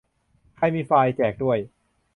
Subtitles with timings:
[0.55, 1.57] ใครมีไฟล์ แจกด้วย